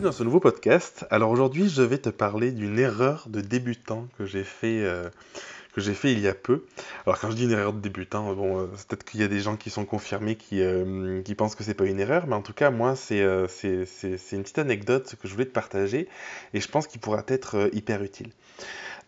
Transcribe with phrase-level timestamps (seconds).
[0.00, 1.06] bienvenue dans ce nouveau podcast.
[1.10, 5.10] Alors aujourd'hui, je vais te parler d'une erreur de débutant que j'ai fait, euh,
[5.76, 6.64] fait il y a peu.
[7.04, 9.40] Alors quand je dis une erreur de débutant, bon, euh, peut-être qu'il y a des
[9.40, 12.40] gens qui sont confirmés qui, euh, qui pensent que c'est pas une erreur, mais en
[12.40, 16.08] tout cas, moi, c'est une petite anecdote que je voulais te partager
[16.54, 18.30] et je pense qu'il pourra être hyper utile.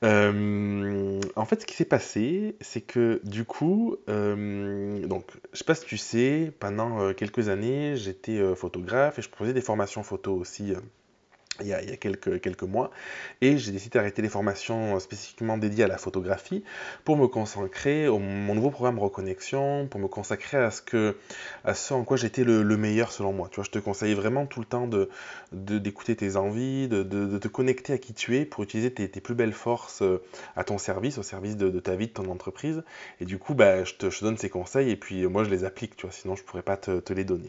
[0.05, 5.65] Euh, en fait, ce qui s'est passé, c'est que du coup, euh, donc, je sais
[5.65, 10.03] pas si tu sais, pendant euh, quelques années, j'étais photographe et je proposais des formations
[10.03, 10.75] photo aussi
[11.61, 12.91] il y, a, quelques, mois,
[13.43, 16.65] et j'ai décidé d'arrêter les formations spécifiquement dédiées à la photographie
[17.05, 22.17] pour me consacrer à mon nouveau programme Reconnexion, pour me consacrer à ce, en quoi
[22.17, 23.49] j'étais le, meilleur selon moi.
[23.51, 25.09] Tu vois, je te conseille vraiment tout le temps de,
[25.53, 29.35] d'écouter tes envies, de, de, te connecter à qui tu es pour utiliser tes, plus
[29.35, 30.23] belles forces euh,
[30.57, 32.83] à ton service, au service de, ta vie, de ton entreprise.
[33.21, 35.97] Et du coup, bah, je, te, donne ces conseils et puis moi je les applique,
[35.97, 37.49] tu vois, sinon je pourrais pas te, te les donner.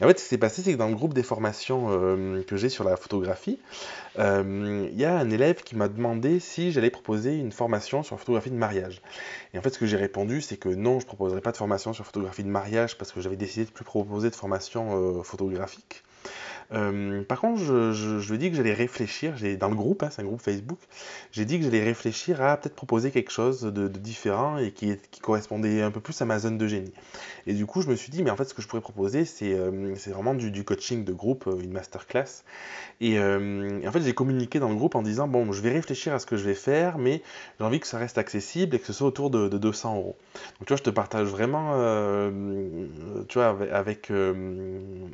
[0.00, 2.42] Et en fait, ce qui s'est passé, c'est que dans le groupe des formations euh,
[2.42, 3.33] que j'ai sur la photographie,
[4.18, 8.18] euh, il y a un élève qui m'a demandé si j'allais proposer une formation sur
[8.18, 9.00] photographie de mariage.
[9.52, 11.56] Et en fait, ce que j'ai répondu, c'est que non, je ne proposerai pas de
[11.56, 15.22] formation sur photographie de mariage parce que j'avais décidé de plus proposer de formation euh,
[15.22, 16.04] photographique.
[16.72, 20.22] Euh, par contre, je, je, ai dit que j'allais réfléchir, dans le groupe, hein, c'est
[20.22, 20.78] un groupe Facebook,
[21.32, 25.82] j'ai dit que j'allais réfléchir à peut-être proposer quelque chose de, différent et qui, correspondait
[25.82, 26.92] un peu plus à ma zone de génie.
[27.46, 29.24] Et du coup, je me suis dit, mais en fait, ce que je pourrais proposer,
[29.24, 32.44] c'est euh, vraiment du, coaching de groupe, euh, une masterclass.
[33.00, 36.14] Et, et en fait, j'ai communiqué dans le groupe en disant, bon, je vais réfléchir
[36.14, 37.22] à ce que je vais faire, mais
[37.58, 40.16] j'ai envie que ça reste accessible et que ce soit autour de, 200 euros.
[40.58, 41.72] Donc, tu vois, je te partage vraiment,
[43.28, 44.10] tu vois, avec,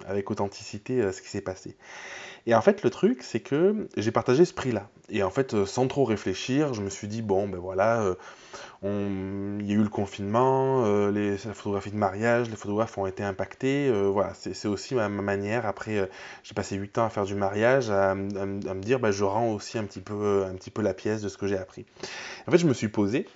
[0.07, 1.77] avec authenticité ce qui s'est passé.
[2.47, 4.89] Et en fait, le truc, c'est que j'ai partagé ce prix-là.
[5.11, 8.15] Et en fait, euh, sans trop réfléchir, je me suis dit, bon, ben voilà, euh,
[9.61, 11.33] il y a eu le confinement, euh, les...
[11.33, 13.91] la photographie de mariage, les photographes ont été impactés.
[14.11, 15.67] voilà, c'est aussi ma, manière.
[15.67, 16.09] Après,
[16.43, 19.77] j'ai passé 8 ans à faire du mariage, à, me dire, ben, je rends aussi
[19.79, 21.85] un petit, peu, un petit peu la pièce de ce que j'ai appris.
[22.47, 23.27] En fait, je me suis posé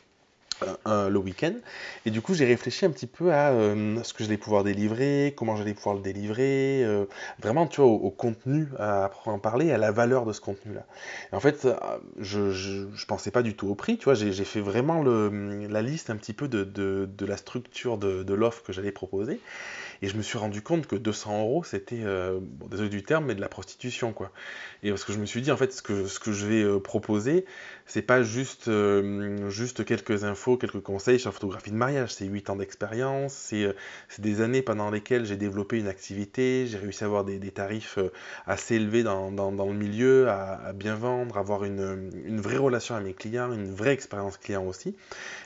[0.86, 1.54] le week-end.
[2.06, 5.32] Et du coup, j'ai réfléchi un petit peu à euh, ce que j'allais pouvoir délivrer,
[5.36, 7.06] comment j'allais pouvoir le délivrer, euh,
[7.40, 10.86] vraiment, tu vois, au, contenu à en parler, à la valeur de ce contenu-là.
[11.32, 11.74] En fait, euh,
[12.18, 15.82] je, je, pensais pas du tout au prix, tu vois, j'ai fait vraiment le, la
[15.82, 19.40] liste un petit peu de, de, la structure de, l'offre que j'allais proposer.
[20.02, 23.26] Et je me suis rendu compte que 200 euros, c'était, euh, bon, désolé du terme,
[23.26, 24.32] mais de la prostitution, quoi.
[24.82, 26.62] Et parce que je me suis dit, en fait, ce que, ce que je vais
[26.62, 27.46] euh, proposer,
[27.86, 32.14] c'est pas juste, euh, juste quelques infos, quelques conseils sur la photographie de mariage.
[32.14, 33.74] C'est 8 ans d'expérience, c'est
[34.18, 37.98] des années pendant lesquelles j'ai développé une activité, j'ai réussi à avoir des, des tarifs
[38.46, 42.94] assez élevés dans, dans, le milieu, à, à, bien vendre, avoir une, une, vraie relation
[42.94, 44.96] avec mes clients, une vraie expérience client aussi.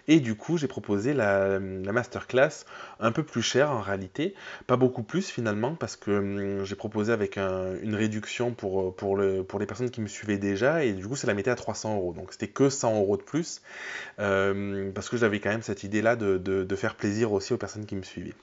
[0.07, 2.65] Et du coup, j'ai proposé la, la masterclass
[3.01, 4.35] un peu plus chère en réalité,
[4.67, 9.43] pas beaucoup plus finalement, parce que hum, j'ai proposé avec une réduction pour, pour, le,
[9.45, 11.97] pour les personnes qui me suivaient déjà, et du coup, ça la mettait à 300
[11.97, 12.13] euros.
[12.13, 13.63] Donc c'était que 100 euros de plus,
[14.19, 17.97] euh, parce que j'avais quand même cette idée-là de faire plaisir aussi aux personnes qui
[17.97, 18.35] me suivaient.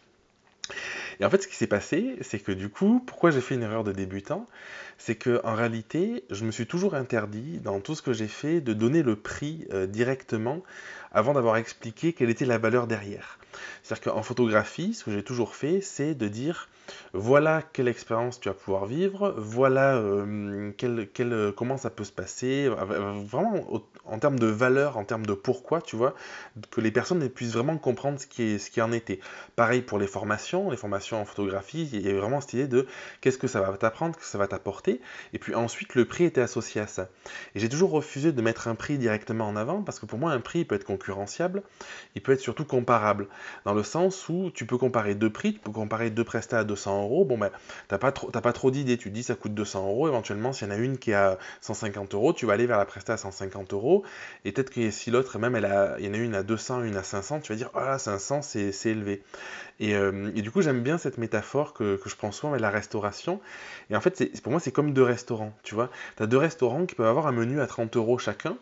[1.20, 3.64] Et en fait, ce qui s'est passé, c'est que du coup, pourquoi j'ai fait une
[3.64, 4.48] erreur de débutant
[4.98, 8.62] C'est que en réalité, je me suis toujours interdit, dans tout ce que j'ai fait,
[8.62, 10.62] de donner le prix euh, directement
[11.12, 13.40] avant d'avoir expliqué quelle était la valeur derrière.
[13.84, 16.70] C'est-à-dire qu'en photographie, ce que j'ai toujours fait, c'est de dire
[17.14, 22.68] voilà quelle expérience tu vas pouvoir vivre, voilà euh, euh, comment ça peut se passer,
[22.68, 23.66] vraiment
[24.06, 26.14] en termes de valeur, en termes de pourquoi, tu vois,
[26.72, 29.20] que les personnes puissent vraiment comprendre ce qui, est, ce qui en était.
[29.56, 32.88] Pareil pour les formations, les formations en photographie, il y a vraiment cette idée de
[33.22, 35.02] qu'est-ce que ça va t'apprendre, que ça va t'apporter,
[35.34, 37.10] et puis ensuite le prix était associé à ça.
[37.56, 40.32] Et j'ai toujours refusé de mettre un prix directement en avant, parce que pour moi
[40.32, 41.64] un prix peut être concurrentiable,
[42.16, 43.28] il peut être surtout comparable,
[43.66, 46.64] dans le sens où tu peux comparer deux prix, tu peux comparer deux prestats à
[46.64, 47.50] 200 euros, bon ben,
[47.88, 50.72] t'as pas trop, pas trop d'idées, tu dis ça coûte 200 euros, éventuellement s'il y
[50.72, 53.18] en a une qui est à 150 euros, tu vas aller vers la prestat à
[53.18, 54.04] 150 euros,
[54.44, 56.84] et peut-être que si l'autre, même elle a, il y en a une à 200,
[56.84, 59.22] une à 500, tu vas dire, là, 500, c'est élevé.
[59.82, 63.42] Euh, et, du coup, j'aime bien cette métaphore que, je prends souvent avec la restauration.
[63.90, 65.90] Et en fait, pour moi, c'est comme deux restaurants, tu vois.
[66.18, 68.58] Tu as deux restaurants qui peuvent avoir un menu à 30 euros chacun.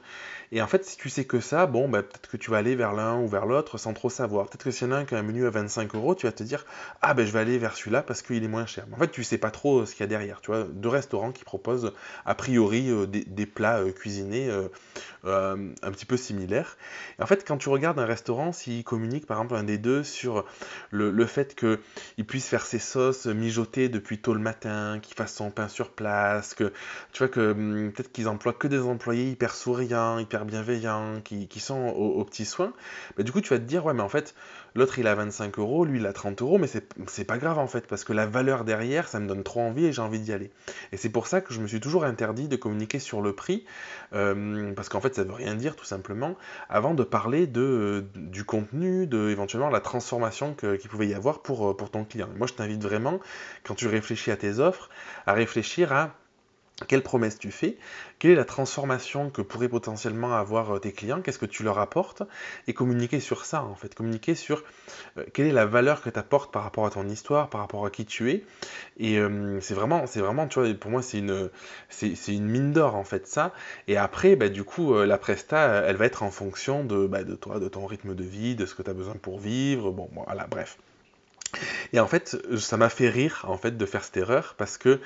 [0.51, 2.75] Et en fait, si tu sais que ça, bon, bah, peut-être que tu vas aller
[2.75, 4.47] vers l'un ou vers l'autre sans trop savoir.
[4.47, 6.27] Peut-être que s'il y en a un qui a un menu à 25 euros, tu
[6.27, 6.65] vas te dire,
[7.01, 8.85] ah ben je vais aller vers celui-là parce qu'il est moins cher.
[8.87, 10.41] Mais en fait, tu sais pas trop euh, ce qu'il y a derrière.
[10.41, 11.93] Tu vois, deux restaurants qui proposent
[12.25, 14.49] a priori euh, des, plats cuisinés
[15.23, 16.77] un petit peu similaires.
[17.19, 20.03] Et en fait, quand tu regardes un restaurant, s'il communique par exemple un des deux
[20.03, 20.45] sur
[20.91, 25.33] le le, fait qu'il puisse faire ses sauces mijoter depuis tôt le matin, qu'il fasse
[25.33, 26.71] son pain sur place, que
[27.11, 31.47] tu vois que hum, peut-être qu'ils emploient que des employés hyper souriants, hyper bienveillants, qui,
[31.59, 32.73] sont aux, petits soins,
[33.17, 34.35] du coup, tu vas te dire, ouais, mais en fait,
[34.75, 37.67] l'autre, il a 25 euros, lui, il a 30 euros, mais c'est pas grave, en
[37.67, 40.33] fait, parce que la valeur derrière, ça me donne trop envie et j'ai envie d'y
[40.33, 40.51] aller.
[40.91, 43.65] Et c'est pour ça que je me suis toujours interdit de communiquer sur le prix,
[44.13, 46.35] euh, parce qu'en fait, ça veut rien dire, tout simplement,
[46.69, 51.91] avant de parler du contenu, de éventuellement la transformation qu'il pouvait y avoir pour, pour
[51.91, 52.29] ton client.
[52.37, 53.19] moi, je t'invite vraiment,
[53.63, 54.89] quand tu réfléchis à tes offres,
[55.25, 56.11] à réfléchir à
[56.87, 57.77] quelle promesse tu fais,
[58.19, 61.77] quelle est la transformation que pourraient potentiellement avoir euh, tes clients, qu'est-ce que tu leur
[61.79, 62.23] apportes,
[62.67, 64.63] et communiquer sur ça en fait, communiquer sur
[65.17, 67.85] euh, quelle est la valeur que tu apportes par rapport à ton histoire, par rapport
[67.85, 68.43] à qui tu es,
[68.97, 71.49] et euh, c'est vraiment, c'est vraiment, tu vois, pour moi c'est une,
[71.89, 73.53] c'est, une mine d'or en fait ça,
[73.87, 77.35] et après, bah, du coup, la presta, elle va être en fonction de, bah, de
[77.35, 80.09] toi, de ton rythme de vie, de ce que tu as besoin pour vivre, bon,
[80.25, 80.77] voilà, bref.
[81.93, 84.99] Et en fait, ça m'a fait rire en fait de faire cette erreur parce que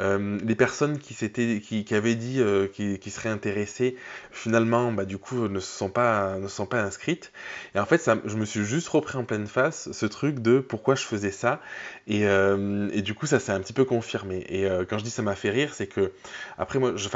[0.00, 3.96] euh, les personnes qui s'étaient, qui, avaient dit euh, qui, seraient intéressées,
[4.30, 7.32] finalement, bah, du coup, ne se sont pas, ne sont pas inscrites.
[7.74, 10.60] Et en fait, ça, je me suis juste repris en pleine face ce truc de
[10.60, 11.60] pourquoi je faisais ça.
[12.06, 14.44] Et, euh, et du coup, ça s'est un petit peu confirmé.
[14.48, 16.12] Et quand je dis ça m'a fait rire, c'est que
[16.58, 17.08] après moi, je,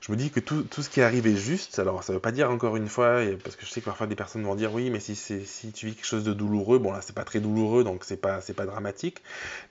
[0.00, 1.78] je me dis que tout, tout, ce qui est juste.
[1.78, 4.16] Alors, ça veut pas dire encore une fois, parce que je sais que parfois des
[4.16, 7.00] personnes vont dire oui, mais si, si tu vis quelque chose de douloureux, bon là,
[7.02, 9.22] c'est pas très douloureux, donc c'est pas, c'est pas dramatique.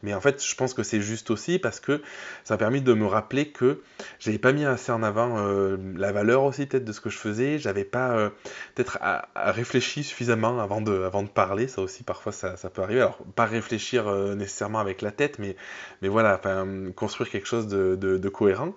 [0.04, 2.02] Mais en fait, je pense que c'est juste aussi parce que
[2.44, 3.82] ça m'a permis de me rappeler que
[4.20, 7.18] j'avais pas mis assez en avant euh, la valeur aussi peut-être de ce que je
[7.18, 7.60] faisais.
[7.60, 8.30] J'avais pas euh,
[8.76, 9.00] peut-être
[9.36, 11.68] réfléchi suffisamment avant de, avant de parler.
[11.68, 13.02] Ça aussi, parfois, ça, peut arriver.
[13.02, 15.56] Alors, pas réfléchir euh, nécessairement avec la tête, mais,
[16.02, 16.40] mais voilà,
[16.96, 18.76] construire quelque chose de, cohérent.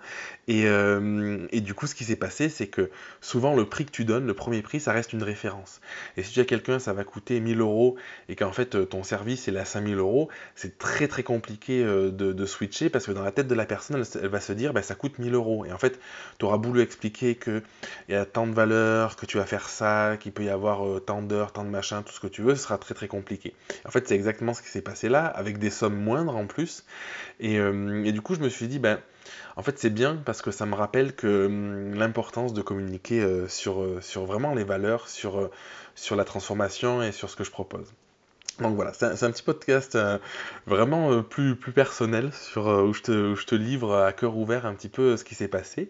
[0.49, 2.91] Et, et, du coup, ce qui s'est passé, c'est que
[3.21, 5.81] souvent, le prix que tu donnes, le premier prix, ça reste une référence.
[6.17, 7.97] Et si tu as quelqu'un, ça va coûter 1000 euros
[8.29, 12.47] et qu'en fait, ton service, est à 5000 euros, c'est très très compliqué euh, de,
[12.47, 14.95] switcher parce que dans la tête de la personne, elle, va se dire bah, ça
[14.95, 15.65] coûte 1000 euros.
[15.65, 15.99] Et en fait,
[16.39, 17.63] tu auras voulu expliquer qu'il
[18.09, 21.01] y a tant de valeur, que tu vas faire ça, qu'il peut y avoir euh,
[21.01, 23.55] tant d'heures, tant de machin, tout ce que tu veux, ce sera très très compliqué.
[23.87, 26.85] En fait, c'est exactement ce qui s'est passé là, avec des sommes moindres en plus.
[27.41, 29.01] Et, euh, du coup, je me suis dit, ben.
[29.55, 33.87] En fait, c'est bien parce que ça me rappelle que hum, l'importance de communiquer sur,
[34.01, 35.51] sur vraiment les valeurs, sur,
[35.95, 37.93] sur la transformation et sur ce que je propose.
[38.61, 40.19] Donc voilà, c'est un, petit podcast euh,
[40.67, 44.37] vraiment euh, plus, plus personnel sur, euh, où, je te, je te, livre à cœur
[44.37, 45.89] ouvert un petit peu ce qui s'est passé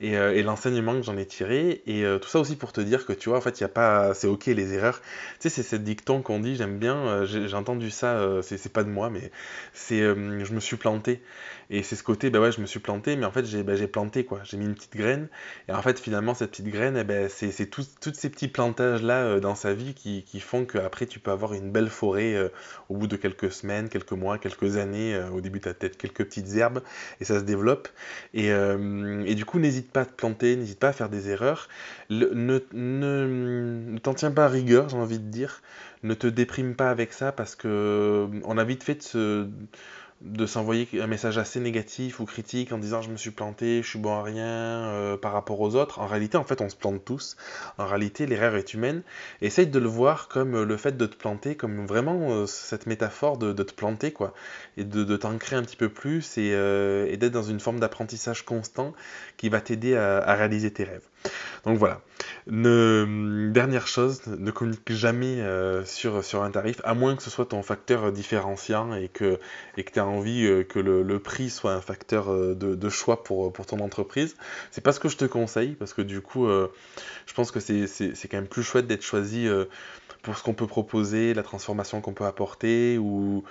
[0.00, 1.82] et, et l'enseignement que j'en ai tiré.
[1.86, 4.14] Et tout ça aussi pour te dire que tu vois, en fait, il a pas.
[4.14, 5.00] C'est ok les erreurs.
[5.00, 8.90] Tu sais, c'est cette dicton qu'on dit, j'aime bien, j'ai entendu ça, c'est pas de
[8.90, 9.30] moi, mais
[9.72, 11.22] c'est je me suis planté.
[11.70, 13.74] Et c'est ce côté, bah ouais, je me suis planté, mais en fait, j'ai bah,
[13.90, 14.40] planté quoi.
[14.44, 15.28] J'ai mis une petite graine.
[15.68, 19.54] Et en fait, finalement, cette petite graine, eh ben, c'est tous ces petits plantages-là dans
[19.54, 22.48] sa vie qui, qui font qu'après, tu peux avoir une belle euh,
[22.88, 25.14] au bout de quelques semaines, quelques mois, quelques années.
[25.14, 26.82] Euh, au début, tu as peut-être quelques petites herbes
[27.20, 27.88] et ça se développe.
[28.34, 31.30] Et, euh, et du coup, n'hésite pas à te planter, n'hésite pas à faire des
[31.30, 31.68] erreurs.
[32.10, 35.62] ne ne, t'en tiens pas à rigueur, j'ai envie de dire.
[36.02, 39.46] Ne te déprime pas avec ça parce que on a vite fait de se
[40.24, 43.88] de s'envoyer un message assez négatif ou critique en disant je me suis planté, je
[43.88, 45.98] suis bon à rien euh, par rapport aux autres.
[45.98, 47.36] En réalité, en fait, on se plante tous.
[47.78, 49.02] En réalité, l'erreur est humaine.
[49.40, 52.86] Essaye de le voir comme euh, le fait de te planter, comme vraiment euh, cette
[52.86, 54.32] métaphore de, te planter, quoi.
[54.76, 56.50] Et de, t'ancrer un petit peu plus et,
[57.16, 58.92] d'être dans une forme d'apprentissage constant
[59.36, 61.06] qui va t'aider à réaliser tes rêves.
[61.64, 62.00] Donc voilà.
[62.46, 67.62] Dernière chose, ne communique jamais euh, sur, un tarif, à moins que ce soit ton
[67.62, 69.38] facteur différenciant et que
[69.76, 73.52] et tu aies envie euh, que le, prix soit un facteur euh, de, choix pour,
[73.52, 74.36] pour ton entreprise.
[74.70, 78.28] C'est pas ce que je te conseille, parce que du coup, je pense que c'est
[78.28, 79.48] quand même plus chouette d'être choisi
[80.22, 83.44] pour ce qu'on peut proposer, la transformation qu'on peut apporter, ou,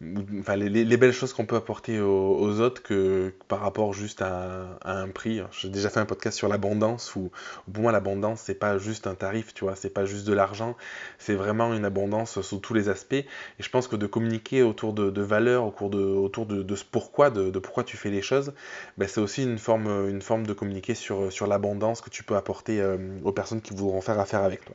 [0.00, 5.40] les, belles choses qu'on peut apporter aux, autres que, par rapport juste à, un prix.
[5.50, 7.30] J'ai déjà fait un podcast sur l'abondance où,
[7.72, 10.76] pour moi, l'abondance, c'est pas juste un tarif, tu vois, c'est pas juste de l'argent,
[11.18, 13.12] c'est vraiment une abondance sous tous les aspects.
[13.14, 13.26] Et
[13.58, 17.58] je pense que de communiquer autour de, valeurs, autour de, autour de, ce pourquoi, de,
[17.58, 18.52] pourquoi tu fais les choses,
[18.98, 22.36] ben, c'est aussi une forme, une forme de communiquer sur, sur l'abondance que tu peux
[22.36, 24.74] apporter euh, aux personnes qui voudront faire affaire avec toi.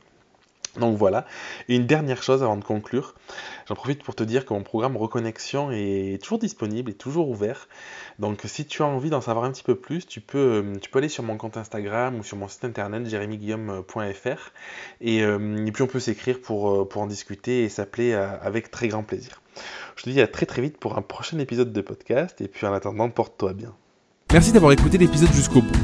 [0.78, 1.26] Donc voilà.
[1.68, 3.14] Et une dernière chose avant de conclure,
[3.68, 7.68] j'en profite pour te dire que mon programme Reconnexion est toujours disponible, est toujours ouvert.
[8.18, 11.08] Donc si tu as envie d'en savoir un petit peu plus, tu peux, euh, aller
[11.08, 14.52] sur mon compte Instagram ou sur mon site internet jérémyguillaume.fr
[15.00, 18.70] et, euh, et, puis on peut s'écrire pour, euh, pour en discuter et s'appeler avec
[18.70, 19.42] très grand plaisir.
[19.96, 22.66] Je te dis à très très vite pour un prochain épisode de podcast et puis
[22.66, 23.74] en attendant, porte-toi bien.
[24.32, 25.83] Merci d'avoir écouté l'épisode jusqu'au bout.